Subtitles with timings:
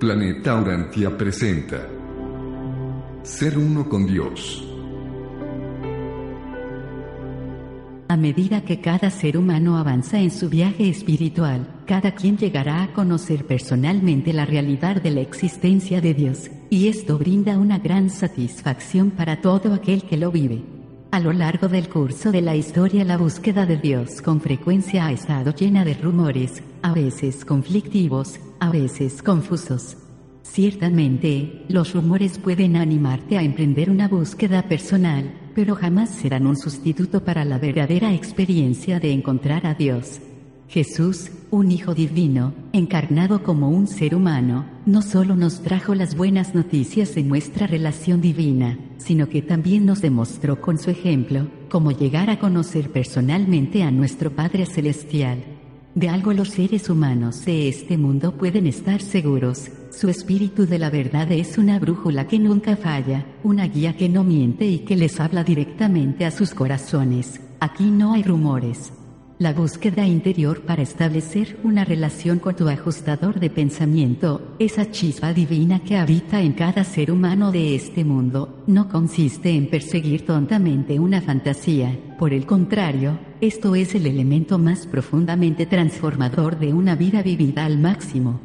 [0.00, 1.86] Planeta Urantia presenta
[3.22, 4.66] Ser uno con Dios.
[8.08, 12.94] A medida que cada ser humano avanza en su viaje espiritual, cada quien llegará a
[12.94, 19.10] conocer personalmente la realidad de la existencia de Dios, y esto brinda una gran satisfacción
[19.10, 20.79] para todo aquel que lo vive.
[21.12, 25.12] A lo largo del curso de la historia la búsqueda de Dios con frecuencia ha
[25.12, 29.96] estado llena de rumores, a veces conflictivos, a veces confusos.
[30.42, 37.24] Ciertamente, los rumores pueden animarte a emprender una búsqueda personal, pero jamás serán un sustituto
[37.24, 40.20] para la verdadera experiencia de encontrar a Dios.
[40.70, 46.54] Jesús, un Hijo Divino, encarnado como un ser humano, no solo nos trajo las buenas
[46.54, 52.30] noticias de nuestra relación divina, sino que también nos demostró con su ejemplo cómo llegar
[52.30, 55.42] a conocer personalmente a nuestro Padre Celestial.
[55.96, 59.72] De algo los seres humanos de este mundo pueden estar seguros.
[59.90, 64.22] Su espíritu de la verdad es una brújula que nunca falla, una guía que no
[64.22, 67.40] miente y que les habla directamente a sus corazones.
[67.58, 68.92] Aquí no hay rumores.
[69.40, 75.78] La búsqueda interior para establecer una relación con tu ajustador de pensamiento, esa chispa divina
[75.78, 81.22] que habita en cada ser humano de este mundo, no consiste en perseguir tontamente una
[81.22, 81.98] fantasía.
[82.18, 87.78] Por el contrario, esto es el elemento más profundamente transformador de una vida vivida al
[87.78, 88.42] máximo.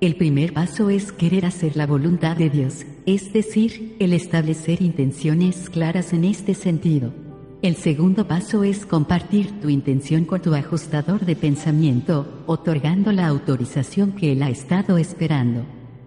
[0.00, 5.68] El primer paso es querer hacer la voluntad de Dios, es decir, el establecer intenciones
[5.68, 7.27] claras en este sentido.
[7.60, 14.12] El segundo paso es compartir tu intención con tu ajustador de pensamiento, otorgando la autorización
[14.12, 15.64] que él ha estado esperando.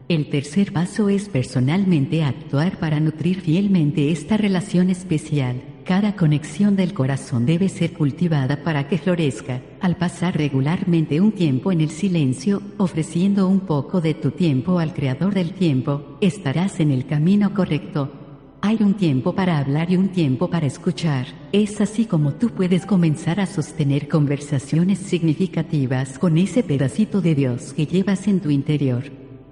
[0.07, 5.61] El tercer paso es personalmente actuar para nutrir fielmente esta relación especial.
[5.83, 9.61] Cada conexión del corazón debe ser cultivada para que florezca.
[9.81, 14.93] Al pasar regularmente un tiempo en el silencio, ofreciendo un poco de tu tiempo al
[14.93, 18.20] Creador del tiempo, estarás en el camino correcto.
[18.63, 21.25] Hay un tiempo para hablar y un tiempo para escuchar.
[21.51, 27.73] Es así como tú puedes comenzar a sostener conversaciones significativas con ese pedacito de Dios
[27.73, 29.05] que llevas en tu interior.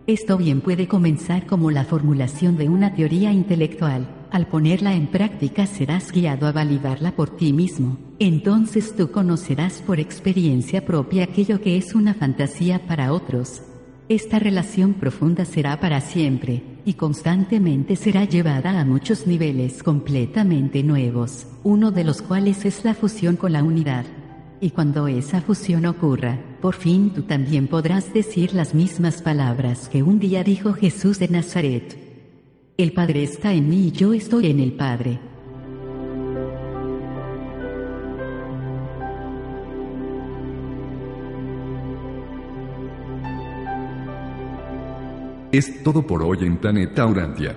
[0.06, 4.08] Esto bien puede comenzar como la formulación de una teoría intelectual.
[4.30, 7.98] Al ponerla en práctica serás guiado a validarla por ti mismo.
[8.20, 13.64] Entonces tú conocerás por experiencia propia aquello que es una fantasía para otros.
[14.08, 21.48] Esta relación profunda será para siempre, y constantemente será llevada a muchos niveles completamente nuevos,
[21.64, 24.06] uno de los cuales es la fusión con la unidad.
[24.62, 30.04] Y cuando esa fusión ocurra, por fin tú también podrás decir las mismas palabras que
[30.04, 31.98] un día dijo Jesús de Nazaret.
[32.78, 35.29] El Padre está en mí y yo estoy en el Padre.
[45.52, 47.56] Es todo por hoy en Planeta Urantia.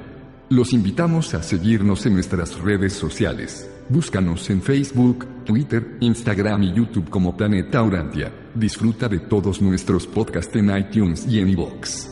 [0.48, 3.68] Los invitamos a seguirnos en nuestras redes sociales.
[3.90, 8.32] Búscanos en Facebook, Twitter, Instagram y YouTube como Planeta Urantia.
[8.54, 12.11] Disfruta de todos nuestros podcasts en iTunes y en iVoox.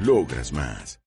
[0.00, 0.98] Logras más.